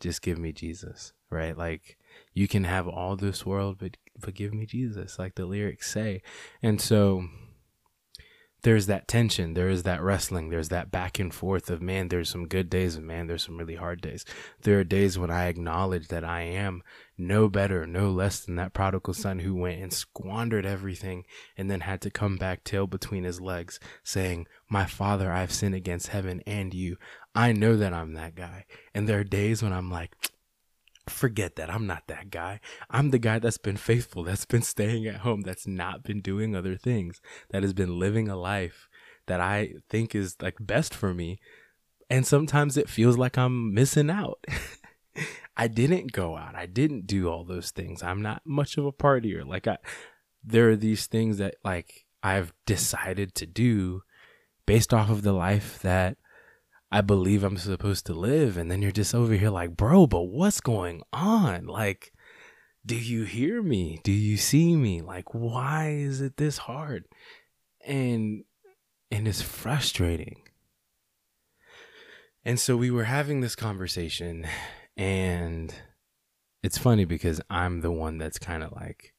Just 0.00 0.22
give 0.22 0.38
me 0.38 0.52
Jesus, 0.52 1.12
right? 1.30 1.56
Like, 1.56 1.96
you 2.32 2.48
can 2.48 2.64
have 2.64 2.86
all 2.88 3.16
this 3.16 3.44
world, 3.44 3.78
but 3.78 3.96
but 4.18 4.34
give 4.34 4.52
me 4.52 4.66
Jesus, 4.66 5.18
like 5.18 5.34
the 5.34 5.46
lyrics 5.46 5.90
say. 5.90 6.22
And 6.62 6.80
so 6.80 7.24
there's 8.62 8.86
that 8.86 9.08
tension, 9.08 9.54
there 9.54 9.70
is 9.70 9.84
that 9.84 10.02
wrestling, 10.02 10.50
there's 10.50 10.68
that 10.68 10.90
back 10.90 11.18
and 11.18 11.32
forth 11.32 11.70
of 11.70 11.80
man, 11.80 12.08
there's 12.08 12.28
some 12.28 12.46
good 12.46 12.68
days 12.68 12.96
and 12.96 13.06
man, 13.06 13.26
there's 13.26 13.44
some 13.44 13.56
really 13.56 13.76
hard 13.76 14.02
days. 14.02 14.24
There 14.62 14.78
are 14.78 14.84
days 14.84 15.18
when 15.18 15.30
I 15.30 15.46
acknowledge 15.46 16.08
that 16.08 16.24
I 16.24 16.42
am 16.42 16.82
no 17.16 17.48
better, 17.48 17.86
no 17.86 18.10
less 18.10 18.40
than 18.40 18.56
that 18.56 18.74
prodigal 18.74 19.14
son 19.14 19.38
who 19.38 19.54
went 19.54 19.80
and 19.80 19.92
squandered 19.92 20.66
everything 20.66 21.24
and 21.56 21.70
then 21.70 21.80
had 21.80 22.02
to 22.02 22.10
come 22.10 22.36
back 22.36 22.64
tail 22.64 22.86
between 22.86 23.24
his 23.24 23.40
legs 23.40 23.80
saying, 24.02 24.46
My 24.68 24.84
father, 24.84 25.32
I've 25.32 25.52
sinned 25.52 25.74
against 25.74 26.08
heaven 26.08 26.42
and 26.46 26.74
you. 26.74 26.96
I 27.34 27.52
know 27.52 27.76
that 27.76 27.94
I'm 27.94 28.12
that 28.14 28.34
guy. 28.34 28.66
And 28.94 29.08
there 29.08 29.20
are 29.20 29.24
days 29.24 29.62
when 29.62 29.72
I'm 29.72 29.90
like, 29.90 30.14
forget 31.10 31.56
that. 31.56 31.70
I'm 31.70 31.86
not 31.86 32.06
that 32.08 32.30
guy. 32.30 32.60
I'm 32.88 33.10
the 33.10 33.18
guy 33.18 33.38
that's 33.38 33.58
been 33.58 33.76
faithful, 33.76 34.24
that's 34.24 34.44
been 34.44 34.62
staying 34.62 35.06
at 35.06 35.16
home, 35.16 35.42
that's 35.42 35.66
not 35.66 36.02
been 36.02 36.20
doing 36.20 36.54
other 36.54 36.76
things, 36.76 37.20
that 37.50 37.62
has 37.62 37.72
been 37.72 37.98
living 37.98 38.28
a 38.28 38.36
life 38.36 38.88
that 39.26 39.40
I 39.40 39.74
think 39.88 40.14
is 40.14 40.36
like 40.40 40.56
best 40.60 40.94
for 40.94 41.14
me. 41.14 41.38
And 42.08 42.26
sometimes 42.26 42.76
it 42.76 42.88
feels 42.88 43.16
like 43.16 43.38
I'm 43.38 43.72
missing 43.72 44.10
out. 44.10 44.44
I 45.56 45.68
didn't 45.68 46.12
go 46.12 46.36
out. 46.36 46.54
I 46.54 46.66
didn't 46.66 47.06
do 47.06 47.28
all 47.28 47.44
those 47.44 47.70
things. 47.70 48.02
I'm 48.02 48.22
not 48.22 48.42
much 48.44 48.78
of 48.78 48.86
a 48.86 48.92
partier. 48.92 49.46
Like 49.46 49.66
I 49.66 49.78
there 50.42 50.70
are 50.70 50.76
these 50.76 51.06
things 51.06 51.38
that 51.38 51.56
like 51.64 52.06
I've 52.22 52.52
decided 52.66 53.34
to 53.36 53.46
do 53.46 54.02
based 54.66 54.94
off 54.94 55.10
of 55.10 55.22
the 55.22 55.32
life 55.32 55.80
that 55.82 56.16
I 56.92 57.00
believe 57.00 57.44
I'm 57.44 57.56
supposed 57.56 58.06
to 58.06 58.14
live. 58.14 58.56
And 58.56 58.70
then 58.70 58.82
you're 58.82 58.90
just 58.90 59.14
over 59.14 59.34
here 59.34 59.50
like, 59.50 59.76
bro, 59.76 60.06
but 60.06 60.22
what's 60.22 60.60
going 60.60 61.02
on? 61.12 61.66
Like, 61.66 62.12
do 62.84 62.96
you 62.96 63.24
hear 63.24 63.62
me? 63.62 64.00
Do 64.02 64.12
you 64.12 64.36
see 64.36 64.74
me? 64.74 65.00
Like, 65.00 65.32
why 65.32 65.90
is 65.90 66.20
it 66.20 66.36
this 66.36 66.58
hard? 66.58 67.06
And, 67.86 68.44
and 69.10 69.28
it's 69.28 69.42
frustrating. 69.42 70.42
And 72.44 72.58
so 72.58 72.76
we 72.76 72.90
were 72.90 73.04
having 73.04 73.40
this 73.40 73.54
conversation 73.54 74.46
and 74.96 75.74
it's 76.62 76.78
funny 76.78 77.04
because 77.04 77.40
I'm 77.50 77.80
the 77.80 77.92
one 77.92 78.18
that's 78.18 78.38
kind 78.38 78.62
of 78.62 78.72
like 78.72 79.14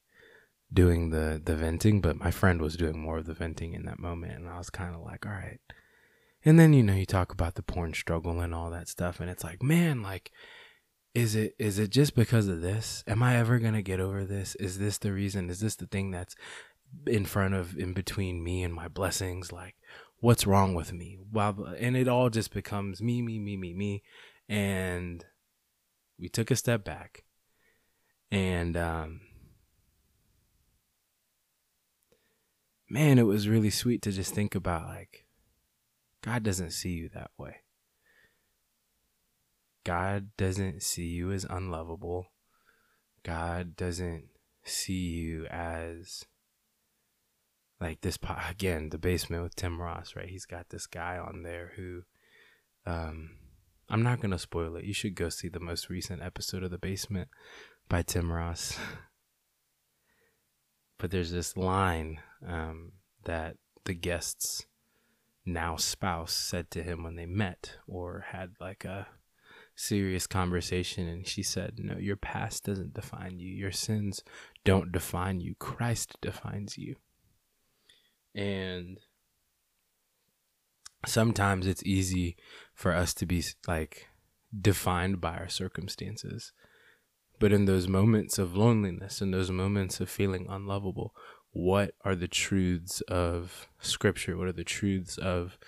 doing 0.72 1.10
the 1.10 1.40
the 1.44 1.54
venting, 1.54 2.00
but 2.00 2.16
my 2.16 2.30
friend 2.30 2.60
was 2.60 2.76
doing 2.76 2.98
more 2.98 3.18
of 3.18 3.26
the 3.26 3.34
venting 3.34 3.74
in 3.74 3.84
that 3.84 3.98
moment 3.98 4.32
and 4.32 4.48
I 4.48 4.58
was 4.58 4.70
kind 4.70 4.94
of 4.94 5.02
like, 5.02 5.24
all 5.24 5.32
right, 5.32 5.60
and 6.44 6.58
then 6.58 6.72
you 6.72 6.82
know 6.82 6.94
you 6.94 7.06
talk 7.06 7.32
about 7.32 7.54
the 7.54 7.62
porn 7.62 7.94
struggle 7.94 8.40
and 8.40 8.54
all 8.54 8.70
that 8.70 8.88
stuff 8.88 9.20
and 9.20 9.30
it's 9.30 9.44
like, 9.44 9.62
man, 9.62 10.02
like 10.02 10.30
is 11.14 11.34
it 11.34 11.54
is 11.58 11.78
it 11.78 11.90
just 11.90 12.14
because 12.14 12.48
of 12.48 12.62
this? 12.62 13.04
Am 13.06 13.22
I 13.22 13.36
ever 13.36 13.58
going 13.58 13.74
to 13.74 13.82
get 13.82 14.00
over 14.00 14.24
this? 14.24 14.54
Is 14.56 14.78
this 14.78 14.98
the 14.98 15.12
reason? 15.12 15.50
Is 15.50 15.60
this 15.60 15.76
the 15.76 15.86
thing 15.86 16.10
that's 16.10 16.34
in 17.06 17.24
front 17.24 17.54
of 17.54 17.76
in 17.76 17.92
between 17.92 18.42
me 18.42 18.62
and 18.62 18.74
my 18.74 18.88
blessings 18.88 19.50
like 19.50 19.76
what's 20.20 20.46
wrong 20.46 20.74
with 20.74 20.92
me? 20.92 21.18
Well, 21.30 21.74
and 21.78 21.96
it 21.96 22.08
all 22.08 22.30
just 22.30 22.52
becomes 22.52 23.02
me 23.02 23.22
me 23.22 23.38
me 23.38 23.56
me 23.56 23.74
me 23.74 24.02
and 24.48 25.24
we 26.18 26.28
took 26.28 26.50
a 26.50 26.56
step 26.56 26.84
back 26.84 27.24
and 28.30 28.76
um 28.76 29.20
man, 32.88 33.18
it 33.18 33.22
was 33.22 33.48
really 33.48 33.70
sweet 33.70 34.02
to 34.02 34.12
just 34.12 34.34
think 34.34 34.54
about 34.54 34.86
like 34.86 35.21
God 36.22 36.42
doesn't 36.42 36.70
see 36.70 36.90
you 36.90 37.08
that 37.14 37.30
way. 37.38 37.56
God 39.84 40.30
doesn't 40.36 40.82
see 40.82 41.06
you 41.06 41.32
as 41.32 41.44
unlovable. 41.44 42.26
God 43.24 43.76
doesn't 43.76 44.26
see 44.64 44.92
you 44.92 45.46
as 45.46 46.24
like 47.80 48.00
this 48.00 48.16
again 48.48 48.90
the 48.90 48.98
basement 48.98 49.42
with 49.42 49.56
Tim 49.56 49.80
Ross, 49.80 50.14
right? 50.14 50.28
He's 50.28 50.46
got 50.46 50.68
this 50.68 50.86
guy 50.86 51.18
on 51.18 51.42
there 51.42 51.72
who 51.76 52.02
um 52.86 53.30
I'm 53.92 54.02
not 54.02 54.20
going 54.20 54.30
to 54.30 54.38
spoil 54.38 54.76
it. 54.76 54.84
You 54.84 54.94
should 54.94 55.14
go 55.14 55.28
see 55.28 55.48
the 55.48 55.60
most 55.60 55.90
recent 55.90 56.22
episode 56.22 56.62
of 56.62 56.70
The 56.70 56.78
Basement 56.78 57.28
by 57.90 58.00
Tim 58.00 58.32
Ross. 58.32 58.78
but 60.98 61.10
there's 61.10 61.30
this 61.30 61.58
line 61.58 62.18
um, 62.46 62.92
that 63.24 63.56
the 63.84 63.92
guests 63.92 64.64
now 65.44 65.76
spouse 65.76 66.32
said 66.32 66.70
to 66.70 66.82
him 66.82 67.02
when 67.02 67.16
they 67.16 67.26
met 67.26 67.76
or 67.86 68.26
had 68.30 68.52
like 68.60 68.84
a 68.84 69.08
serious 69.74 70.26
conversation 70.26 71.08
and 71.08 71.26
she 71.26 71.42
said, 71.42 71.74
No, 71.78 71.96
your 71.98 72.16
past 72.16 72.64
doesn't 72.64 72.94
define 72.94 73.38
you. 73.38 73.48
Your 73.48 73.72
sins 73.72 74.22
don't 74.64 74.92
define 74.92 75.40
you. 75.40 75.54
Christ 75.58 76.16
defines 76.20 76.78
you. 76.78 76.96
And 78.34 78.98
sometimes 81.06 81.66
it's 81.66 81.84
easy 81.84 82.36
for 82.74 82.94
us 82.94 83.12
to 83.14 83.26
be 83.26 83.42
like 83.66 84.08
defined 84.58 85.20
by 85.20 85.36
our 85.36 85.48
circumstances. 85.48 86.52
But 87.40 87.52
in 87.52 87.64
those 87.64 87.88
moments 87.88 88.38
of 88.38 88.56
loneliness, 88.56 89.20
in 89.20 89.32
those 89.32 89.50
moments 89.50 90.00
of 90.00 90.08
feeling 90.08 90.46
unlovable, 90.48 91.12
what 91.52 91.94
are 92.04 92.14
the 92.14 92.28
truths 92.28 93.00
of 93.02 93.68
scripture? 93.80 94.36
What 94.36 94.48
are 94.48 94.52
the 94.52 94.64
truths 94.64 95.18
of 95.18 95.58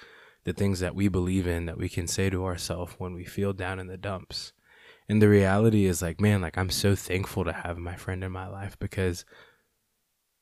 the 0.45 0.53
things 0.53 0.81
that 0.81 0.95
we 0.95 1.09
believe 1.09 1.47
in 1.47 1.67
that 1.67 1.79
we 1.79 1.89
can 1.89 2.07
say 2.07 2.31
to 2.31 2.45
ourselves 2.45 2.95
when 2.99 3.15
we 3.15 3.25
feel 3.25 3.53
down 3.53 3.79
in 3.79 3.87
the 3.87 3.97
dumps? 3.97 4.53
And 5.09 5.21
the 5.21 5.29
reality 5.29 5.85
is 5.85 6.01
like, 6.01 6.21
man, 6.21 6.41
like 6.41 6.57
I'm 6.57 6.71
so 6.71 6.95
thankful 6.95 7.45
to 7.45 7.53
have 7.53 7.77
my 7.77 7.97
friend 7.97 8.25
in 8.25 8.33
my 8.33 8.49
life 8.49 8.79
because 8.79 9.25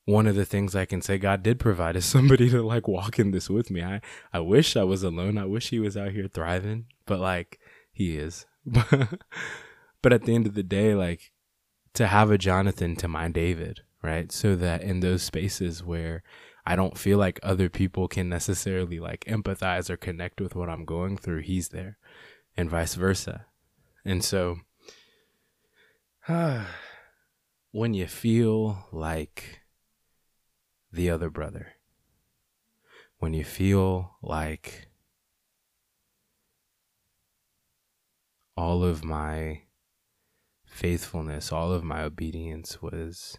one 0.05 0.27
of 0.27 0.35
the 0.35 0.45
things 0.45 0.75
I 0.75 0.85
can 0.85 1.01
say 1.01 1.17
God 1.17 1.43
did 1.43 1.59
provide 1.59 1.95
is 1.95 2.05
somebody 2.05 2.49
to 2.49 2.61
like 2.63 2.87
walk 2.87 3.19
in 3.19 3.31
this 3.31 3.49
with 3.49 3.69
me. 3.69 3.83
I, 3.83 4.01
I 4.31 4.39
wish 4.39 4.75
I 4.75 4.83
was 4.83 5.03
alone. 5.03 5.37
I 5.37 5.45
wish 5.45 5.69
he 5.69 5.79
was 5.79 5.97
out 5.97 6.11
here 6.11 6.27
thriving, 6.27 6.85
but 7.05 7.19
like 7.19 7.59
he 7.91 8.17
is. 8.17 8.45
but 8.65 10.13
at 10.13 10.23
the 10.23 10.35
end 10.35 10.47
of 10.47 10.53
the 10.53 10.63
day, 10.63 10.95
like 10.95 11.31
to 11.95 12.07
have 12.07 12.31
a 12.31 12.37
Jonathan 12.37 12.95
to 12.97 13.07
my 13.09 13.27
David, 13.27 13.81
right? 14.03 14.31
So 14.31 14.55
that 14.57 14.83
in 14.83 14.99
those 14.99 15.23
spaces 15.23 15.83
where 15.83 16.21
I 16.65 16.75
don't 16.75 16.97
feel 16.97 17.17
like 17.17 17.39
other 17.41 17.69
people 17.69 18.07
can 18.07 18.29
necessarily 18.29 18.99
like 18.99 19.25
empathize 19.25 19.89
or 19.89 19.97
connect 19.97 20.39
with 20.39 20.55
what 20.55 20.69
I'm 20.69 20.85
going 20.85 21.17
through, 21.17 21.41
he's 21.41 21.69
there 21.69 21.97
and 22.55 22.69
vice 22.69 22.95
versa. 22.95 23.47
And 24.05 24.23
so, 24.23 24.57
when 26.27 27.93
you 27.93 28.07
feel 28.07 28.87
like 28.91 29.61
the 30.91 31.09
other 31.09 31.29
brother, 31.29 31.73
when 33.17 33.33
you 33.33 33.43
feel 33.43 34.17
like 34.21 34.89
all 38.55 38.83
of 38.83 39.03
my 39.03 39.61
faithfulness, 40.65 41.51
all 41.51 41.71
of 41.71 41.83
my 41.83 42.03
obedience 42.03 42.81
was 42.81 43.37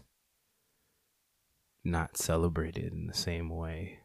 not 1.85 2.17
celebrated 2.17 2.91
in 2.91 3.07
the 3.07 3.13
same 3.13 3.49
way. 3.49 3.99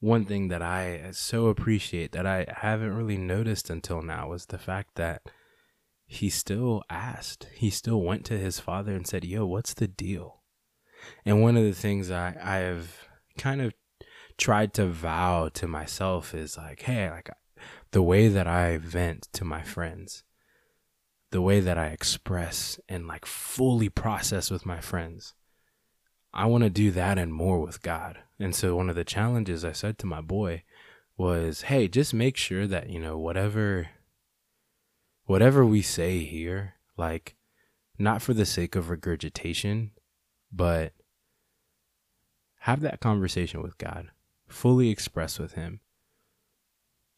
One 0.00 0.26
thing 0.26 0.48
that 0.48 0.62
I 0.62 1.10
so 1.12 1.46
appreciate 1.46 2.12
that 2.12 2.26
I 2.26 2.46
haven't 2.48 2.94
really 2.94 3.16
noticed 3.16 3.70
until 3.70 4.02
now 4.02 4.28
was 4.28 4.46
the 4.46 4.58
fact 4.58 4.96
that 4.96 5.22
he 6.06 6.28
still 6.28 6.84
asked. 6.90 7.48
He 7.54 7.70
still 7.70 8.02
went 8.02 8.24
to 8.26 8.38
his 8.38 8.60
father 8.60 8.92
and 8.92 9.06
said, 9.06 9.24
Yo, 9.24 9.46
what's 9.46 9.74
the 9.74 9.88
deal? 9.88 10.42
And 11.24 11.42
one 11.42 11.56
of 11.56 11.64
the 11.64 11.72
things 11.72 12.10
I, 12.10 12.36
I 12.40 12.56
have 12.58 13.08
kind 13.38 13.60
of 13.60 13.72
tried 14.38 14.74
to 14.74 14.86
vow 14.86 15.48
to 15.54 15.66
myself 15.66 16.34
is 16.34 16.56
like, 16.56 16.82
hey, 16.82 17.10
like 17.10 17.30
the 17.92 18.02
way 18.02 18.28
that 18.28 18.46
I 18.46 18.78
vent 18.78 19.28
to 19.32 19.44
my 19.44 19.62
friends, 19.62 20.22
the 21.30 21.42
way 21.42 21.60
that 21.60 21.78
I 21.78 21.86
express 21.86 22.78
and 22.88 23.06
like 23.06 23.26
fully 23.26 23.88
process 23.88 24.50
with 24.50 24.66
my 24.66 24.80
friends, 24.80 25.34
I 26.32 26.46
want 26.46 26.64
to 26.64 26.70
do 26.70 26.90
that 26.92 27.18
and 27.18 27.32
more 27.32 27.60
with 27.60 27.82
God. 27.82 28.18
And 28.38 28.54
so 28.54 28.76
one 28.76 28.90
of 28.90 28.96
the 28.96 29.04
challenges 29.04 29.64
I 29.64 29.72
said 29.72 29.98
to 29.98 30.06
my 30.06 30.20
boy 30.20 30.62
was, 31.16 31.62
hey, 31.62 31.88
just 31.88 32.12
make 32.12 32.36
sure 32.36 32.66
that, 32.66 32.90
you 32.90 32.98
know, 32.98 33.18
whatever 33.18 33.88
whatever 35.24 35.66
we 35.66 35.82
say 35.82 36.20
here, 36.20 36.74
like 36.96 37.36
not 37.98 38.22
for 38.22 38.32
the 38.32 38.46
sake 38.46 38.76
of 38.76 38.90
regurgitation, 38.90 39.90
but 40.52 40.92
have 42.60 42.80
that 42.80 43.00
conversation 43.00 43.62
with 43.62 43.78
God 43.78 44.08
fully 44.48 44.90
express 44.90 45.38
with 45.38 45.52
him. 45.52 45.80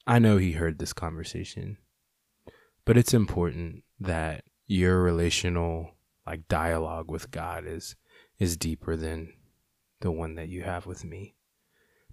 I 0.06 0.18
know 0.18 0.38
he 0.38 0.52
heard 0.52 0.78
this 0.78 0.92
conversation, 0.92 1.76
but 2.84 2.96
it's 2.96 3.12
important 3.12 3.82
that 4.00 4.44
your 4.66 5.02
relational 5.02 5.92
like 6.26 6.46
dialogue 6.48 7.10
with 7.10 7.30
God 7.30 7.64
is 7.66 7.96
is 8.38 8.56
deeper 8.56 8.96
than 8.96 9.32
the 10.00 10.10
one 10.10 10.34
that 10.36 10.48
you 10.48 10.62
have 10.62 10.86
with 10.86 11.04
me. 11.04 11.34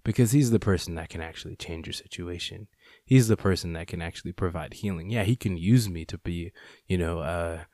Because 0.02 0.32
he's 0.32 0.50
the 0.50 0.60
person 0.60 0.94
that 0.94 1.08
can 1.08 1.20
actually 1.20 1.56
change 1.56 1.86
your 1.86 1.92
situation. 1.92 2.68
He's 3.04 3.28
the 3.28 3.36
person 3.36 3.72
that 3.72 3.88
can 3.88 4.00
actually 4.00 4.32
provide 4.32 4.74
healing. 4.74 5.10
Yeah, 5.10 5.24
he 5.24 5.36
can 5.36 5.56
use 5.56 5.88
me 5.88 6.04
to 6.06 6.18
be, 6.18 6.52
you 6.86 6.96
know, 6.96 7.20
uh, 7.20 7.64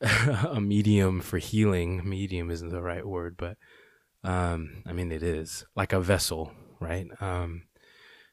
a 0.50 0.60
medium 0.60 1.20
for 1.20 1.38
healing. 1.38 2.08
Medium 2.08 2.50
isn't 2.50 2.68
the 2.68 2.82
right 2.82 3.06
word, 3.06 3.36
but 3.38 3.56
um, 4.22 4.82
I 4.86 4.92
mean, 4.92 5.12
it 5.12 5.22
is 5.22 5.64
like 5.74 5.92
a 5.92 6.00
vessel, 6.00 6.52
right? 6.80 7.06
Um, 7.20 7.64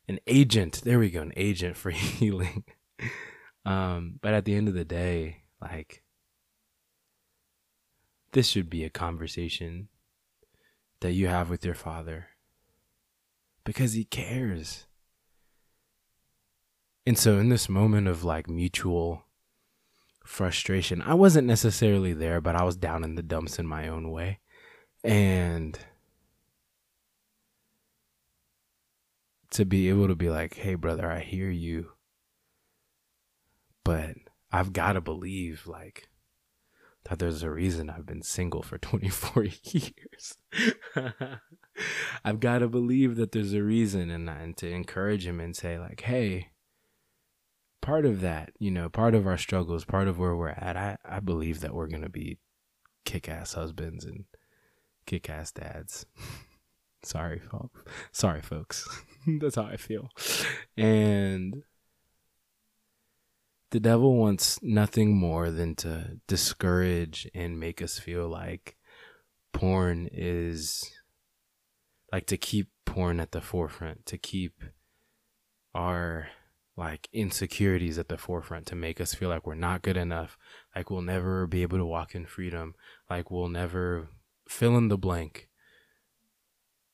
an 0.07 0.19
agent. 0.27 0.81
There 0.83 0.99
we 0.99 1.09
go. 1.09 1.21
An 1.21 1.33
agent 1.35 1.77
for 1.77 1.89
healing. 1.91 2.65
Um, 3.65 4.19
but 4.21 4.33
at 4.33 4.45
the 4.45 4.55
end 4.55 4.67
of 4.67 4.73
the 4.73 4.85
day, 4.85 5.43
like, 5.61 6.03
this 8.31 8.47
should 8.47 8.69
be 8.69 8.83
a 8.83 8.89
conversation 8.89 9.89
that 11.01 11.13
you 11.13 11.27
have 11.27 11.49
with 11.49 11.65
your 11.65 11.75
father 11.75 12.27
because 13.63 13.93
he 13.93 14.05
cares. 14.05 14.85
And 17.05 17.17
so, 17.17 17.37
in 17.39 17.49
this 17.49 17.67
moment 17.67 18.07
of 18.07 18.23
like 18.23 18.49
mutual 18.49 19.23
frustration, 20.23 21.01
I 21.01 21.13
wasn't 21.15 21.47
necessarily 21.47 22.13
there, 22.13 22.41
but 22.41 22.55
I 22.55 22.63
was 22.63 22.75
down 22.75 23.03
in 23.03 23.15
the 23.15 23.23
dumps 23.23 23.59
in 23.59 23.65
my 23.65 23.87
own 23.87 24.11
way. 24.11 24.39
And 25.03 25.77
to 29.51 29.65
be 29.65 29.89
able 29.89 30.07
to 30.07 30.15
be 30.15 30.29
like, 30.29 30.55
hey, 30.55 30.75
brother, 30.75 31.11
I 31.11 31.19
hear 31.19 31.49
you, 31.49 31.91
but 33.91 34.15
I've 34.53 34.71
got 34.71 34.93
to 34.93 35.01
believe, 35.01 35.67
like, 35.67 36.07
that 37.03 37.19
there's 37.19 37.43
a 37.43 37.51
reason 37.51 37.89
I've 37.89 38.05
been 38.05 38.21
single 38.21 38.61
for 38.61 38.77
24 38.77 39.47
years. 39.63 40.37
I've 42.23 42.39
got 42.39 42.59
to 42.59 42.69
believe 42.69 43.17
that 43.17 43.33
there's 43.33 43.51
a 43.51 43.61
reason 43.61 44.09
and, 44.09 44.29
and 44.29 44.55
to 44.57 44.69
encourage 44.69 45.27
him 45.27 45.41
and 45.41 45.53
say, 45.53 45.77
like, 45.77 45.99
hey, 46.01 46.51
part 47.81 48.05
of 48.05 48.21
that, 48.21 48.53
you 48.59 48.71
know, 48.71 48.87
part 48.87 49.13
of 49.13 49.27
our 49.27 49.37
struggles, 49.37 49.83
part 49.83 50.07
of 50.07 50.17
where 50.17 50.37
we're 50.37 50.49
at, 50.49 50.77
I, 50.77 50.97
I 51.03 51.19
believe 51.19 51.59
that 51.59 51.73
we're 51.73 51.87
going 51.87 52.03
to 52.03 52.09
be 52.09 52.37
kick 53.03 53.27
ass 53.27 53.55
husbands 53.55 54.05
and 54.05 54.23
kick 55.05 55.29
ass 55.29 55.51
dads. 55.51 56.05
Sorry, 57.03 57.39
folks. 57.39 57.83
Sorry, 58.13 58.41
folks. 58.41 58.87
That's 59.27 59.55
how 59.55 59.63
I 59.63 59.75
feel. 59.75 60.11
And 60.77 61.63
the 63.71 63.79
devil 63.79 64.17
wants 64.17 64.59
nothing 64.61 65.15
more 65.15 65.49
than 65.49 65.75
to 65.75 66.19
discourage 66.27 67.27
and 67.33 67.59
make 67.59 67.81
us 67.81 67.97
feel 67.97 68.27
like 68.27 68.77
porn 69.53 70.09
is 70.11 70.91
like 72.11 72.27
to 72.27 72.37
keep 72.37 72.67
porn 72.85 73.19
at 73.21 73.31
the 73.31 73.41
forefront, 73.41 74.05
to 74.05 74.17
keep 74.17 74.61
our 75.73 76.27
like 76.75 77.07
insecurities 77.13 77.97
at 77.97 78.09
the 78.09 78.17
forefront 78.17 78.65
to 78.65 78.75
make 78.75 78.99
us 78.99 79.13
feel 79.13 79.29
like 79.29 79.45
we're 79.45 79.55
not 79.55 79.81
good 79.81 79.97
enough, 79.97 80.37
like 80.75 80.89
we'll 80.89 81.01
never 81.01 81.47
be 81.47 81.61
able 81.61 81.77
to 81.77 81.85
walk 81.85 82.13
in 82.13 82.25
freedom, 82.25 82.75
like 83.09 83.31
we'll 83.31 83.49
never 83.49 84.09
fill 84.49 84.77
in 84.77 84.89
the 84.89 84.97
blank. 84.97 85.47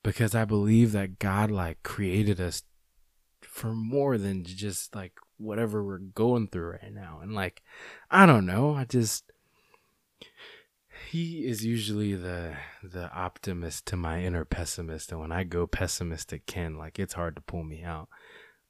Because 0.03 0.35
I 0.35 0.45
believe 0.45 0.91
that 0.91 1.17
God 1.17 1.49
like 1.49 1.81
created 1.81 2.39
us 2.39 2.61
for 3.41 3.73
more 3.73 4.17
than 4.17 4.43
just 4.43 4.95
like 4.95 5.13
whatever 5.38 5.84
we're 5.84 5.97
going 6.00 6.47
through 6.47 6.71
right 6.71 6.93
now. 6.93 7.19
And 7.21 7.34
like 7.34 7.62
I 8.10 8.26
don't 8.26 8.45
know, 8.45 8.76
I 8.76 8.86
just 8.86 9.32
he 11.10 11.45
is 11.45 11.65
usually 11.65 12.15
the 12.15 12.56
the 12.84 13.12
optimist 13.12 13.86
to 13.88 13.95
my 13.95 14.23
inner 14.23 14.45
pessimist 14.45 15.12
and 15.12 15.21
when 15.21 15.32
I 15.32 15.43
go 15.43 15.67
pessimistic 15.67 16.45
Ken, 16.45 16.78
like 16.78 17.00
it's 17.00 17.13
hard 17.13 17.36
to 17.36 17.41
pull 17.41 17.63
me 17.63 17.84
out. 17.84 18.10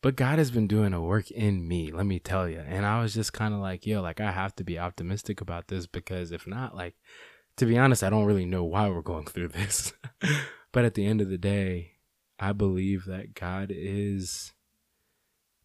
But 0.01 0.15
God 0.15 0.38
has 0.38 0.51
been 0.51 0.67
doing 0.67 0.93
a 0.93 1.01
work 1.01 1.32
in 1.32 1.67
me, 1.67 1.91
let 1.91 2.06
me 2.06 2.19
tell 2.19 2.47
you. 2.47 2.60
And 2.60 2.86
I 2.86 3.01
was 3.01 3.15
just 3.15 3.34
kind 3.34 3.53
of 3.53 3.60
like, 3.60 3.86
yo, 3.88 4.01
like 4.01 4.21
I 4.21 4.32
have 4.32 4.56
to 4.58 4.63
be 4.63 4.77
optimistic 4.77 5.41
about 5.41 5.67
this 5.67 5.88
because 5.88 6.32
if 6.32 6.45
not, 6.45 6.75
like 6.75 6.95
to 7.58 7.65
be 7.65 7.77
honest, 7.77 8.03
I 8.03 8.10
don't 8.10 8.25
really 8.25 8.45
know 8.45 8.63
why 8.63 8.88
we're 8.89 9.01
going 9.01 9.25
through 9.25 9.47
this. 9.49 9.93
but 10.71 10.86
at 10.86 10.93
the 10.93 11.06
end 11.06 11.21
of 11.21 11.30
the 11.30 11.38
day, 11.38 11.93
I 12.39 12.53
believe 12.53 13.06
that 13.06 13.34
God 13.34 13.71
is 13.73 14.53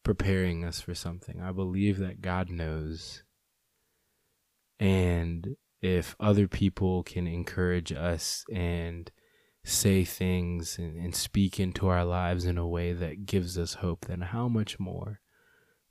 preparing 0.03 0.65
us 0.65 0.81
for 0.81 0.95
something. 0.95 1.41
I 1.41 1.53
believe 1.53 1.99
that 1.99 2.21
God 2.21 2.51
knows. 2.51 3.23
And 4.81 5.57
if 5.81 6.17
other 6.19 6.49
people 6.49 7.03
can 7.03 7.27
encourage 7.27 7.93
us 7.93 8.45
and 8.53 9.11
say 9.65 10.05
things 10.05 10.79
and, 10.79 10.97
and 10.97 11.15
speak 11.15 11.61
into 11.61 11.89
our 11.89 12.05
lives 12.05 12.45
in 12.45 12.59
a 12.59 12.67
way 12.67 12.93
that 12.93 13.27
gives 13.27 13.57
us 13.59 13.75
hope, 13.75 14.07
then 14.07 14.21
how 14.21 14.49
much 14.49 14.79
more 14.79 15.21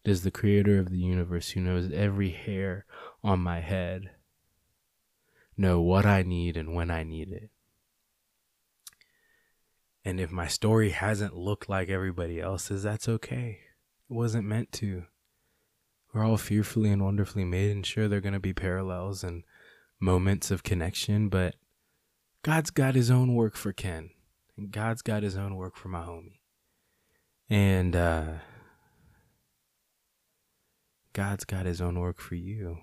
does 0.03 0.23
the 0.23 0.31
creator 0.31 0.79
of 0.79 0.89
the 0.89 0.97
universe, 0.97 1.51
who 1.51 1.61
knows 1.61 1.91
every 1.91 2.31
hair 2.31 2.85
on 3.23 3.39
my 3.39 3.59
head, 3.59 4.11
know 5.55 5.79
what 5.79 6.05
I 6.05 6.23
need 6.23 6.57
and 6.57 6.73
when 6.73 6.89
I 6.89 7.03
need 7.03 7.29
it? 7.31 7.49
And 10.03 10.19
if 10.19 10.31
my 10.31 10.47
story 10.47 10.89
hasn't 10.89 11.35
looked 11.35 11.69
like 11.69 11.89
everybody 11.89 12.41
else's, 12.41 12.83
that's 12.83 13.07
okay. 13.07 13.59
It 14.11 14.15
wasn't 14.15 14.45
meant 14.45 14.73
to. 14.73 15.05
We're 16.13 16.25
all 16.25 16.35
fearfully 16.35 16.91
and 16.91 17.01
wonderfully 17.01 17.45
made, 17.45 17.71
and 17.71 17.85
sure, 17.85 18.09
there 18.09 18.17
are 18.17 18.21
going 18.21 18.33
to 18.33 18.41
be 18.41 18.51
parallels 18.51 19.23
and 19.23 19.45
moments 20.01 20.51
of 20.51 20.63
connection, 20.63 21.29
but 21.29 21.55
God's 22.43 22.71
got 22.71 22.93
his 22.93 23.09
own 23.09 23.35
work 23.35 23.55
for 23.55 23.71
Ken, 23.71 24.09
and 24.57 24.69
God's 24.69 25.01
got 25.01 25.23
his 25.23 25.37
own 25.37 25.55
work 25.55 25.77
for 25.77 25.87
my 25.87 26.01
homie. 26.01 26.39
And 27.49 27.95
uh, 27.95 28.25
God's 31.13 31.45
got 31.45 31.65
his 31.65 31.79
own 31.79 31.97
work 31.97 32.19
for 32.19 32.35
you. 32.35 32.79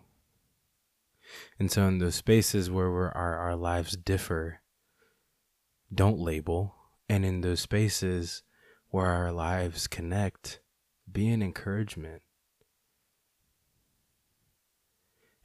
And 1.59 1.71
so, 1.71 1.87
in 1.89 1.99
those 1.99 2.15
spaces 2.15 2.71
where 2.71 3.15
our, 3.15 3.37
our 3.37 3.55
lives 3.55 3.99
differ, 3.99 4.61
don't 5.95 6.19
label. 6.19 6.75
And 7.07 7.27
in 7.27 7.43
those 7.43 7.61
spaces 7.61 8.45
where 8.89 9.09
our 9.09 9.31
lives 9.31 9.87
connect, 9.87 10.61
be 11.13 11.29
an 11.29 11.43
encouragement. 11.43 12.23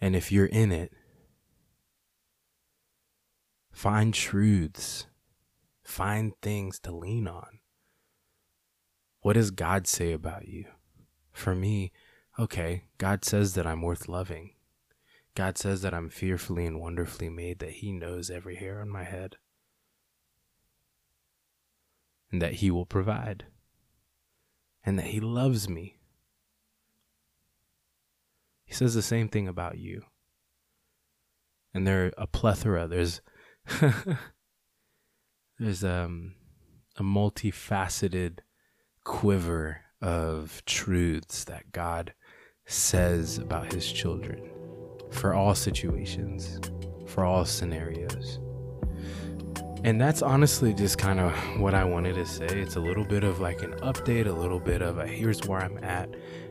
And 0.01 0.15
if 0.15 0.31
you're 0.31 0.45
in 0.45 0.71
it, 0.71 0.91
find 3.71 4.13
truths, 4.13 5.07
find 5.83 6.33
things 6.41 6.79
to 6.79 6.91
lean 6.91 7.27
on. 7.27 7.59
What 9.21 9.33
does 9.33 9.51
God 9.51 9.87
say 9.87 10.11
about 10.11 10.47
you? 10.47 10.65
For 11.31 11.55
me, 11.55 11.93
okay, 12.37 12.83
God 12.97 13.23
says 13.23 13.53
that 13.53 13.65
I'm 13.65 13.81
worth 13.81 14.09
loving. 14.09 14.55
God 15.35 15.57
says 15.57 15.81
that 15.81 15.93
I'm 15.93 16.09
fearfully 16.09 16.65
and 16.65 16.79
wonderfully 16.79 17.29
made, 17.29 17.59
that 17.59 17.71
He 17.71 17.91
knows 17.91 18.29
every 18.29 18.57
hair 18.57 18.81
on 18.81 18.89
my 18.89 19.03
head, 19.03 19.37
and 22.31 22.41
that 22.41 22.55
He 22.55 22.69
will 22.69 22.85
provide, 22.85 23.45
and 24.85 24.97
that 24.99 25.07
He 25.07 25.19
loves 25.19 25.69
me. 25.69 25.97
He 28.65 28.73
says 28.73 28.93
the 28.93 29.01
same 29.01 29.29
thing 29.29 29.47
about 29.47 29.77
you. 29.77 30.03
And 31.73 31.87
there 31.87 32.05
are 32.05 32.11
a 32.17 32.27
plethora. 32.27 32.87
There's 32.87 33.21
there's 35.59 35.83
um 35.83 36.35
a 36.97 37.03
multifaceted 37.03 38.39
quiver 39.03 39.81
of 40.01 40.63
truths 40.65 41.43
that 41.45 41.71
God 41.71 42.13
says 42.65 43.37
about 43.37 43.73
his 43.73 43.91
children 43.91 44.49
for 45.11 45.33
all 45.33 45.55
situations, 45.55 46.59
for 47.07 47.23
all 47.23 47.45
scenarios. 47.45 48.39
And 49.83 49.99
that's 49.99 50.21
honestly 50.21 50.73
just 50.73 50.97
kind 50.97 51.19
of 51.19 51.33
what 51.59 51.73
I 51.73 51.83
wanted 51.83 52.15
to 52.15 52.25
say. 52.25 52.45
It's 52.45 52.77
a 52.77 52.79
little 52.79 53.03
bit 53.03 53.25
of 53.25 53.41
like 53.41 53.63
an 53.63 53.73
update, 53.81 54.27
a 54.27 54.31
little 54.31 54.59
bit 54.59 54.81
of 54.81 54.97
a 54.97 55.05
here's 55.05 55.45
where 55.45 55.59
I'm 55.59 55.77
at, 55.83 56.09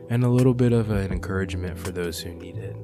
and 0.09 0.23
a 0.23 0.29
little 0.29 0.53
bit 0.53 0.71
of 0.71 0.91
an 0.91 1.11
encouragement 1.11 1.79
for 1.79 1.91
those 1.91 2.19
who 2.19 2.31
need 2.31 2.57
it. 2.57 2.75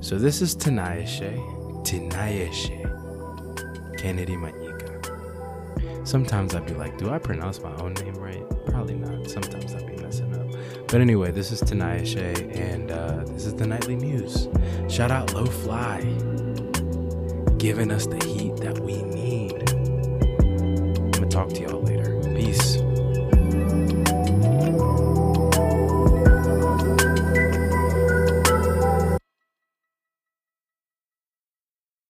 So 0.00 0.16
this 0.16 0.40
is 0.40 0.56
Tanayeshe, 0.56 1.36
Tanayeshe, 1.84 3.98
Kennedy 3.98 4.36
Manyika. 4.36 6.08
Sometimes 6.08 6.54
I'd 6.54 6.64
be 6.64 6.72
like, 6.72 6.96
do 6.96 7.10
I 7.10 7.18
pronounce 7.18 7.60
my 7.60 7.76
own 7.76 7.92
name 7.94 8.14
right? 8.14 8.42
Probably 8.66 8.94
not. 8.94 9.28
Sometimes 9.28 9.74
I'd 9.74 9.86
be 9.86 9.96
messing 10.02 10.34
up. 10.34 10.46
But 10.88 11.02
anyway, 11.02 11.30
this 11.30 11.52
is 11.52 11.60
Tanayeshe, 11.60 12.58
and 12.58 12.90
uh, 12.90 13.24
this 13.26 13.44
is 13.44 13.54
the 13.54 13.66
Knightly 13.66 13.96
Muse. 13.96 14.48
Shout 14.88 15.10
out 15.10 15.28
LoFly, 15.28 16.00
giving 17.58 17.90
us 17.90 18.06
the 18.06 18.16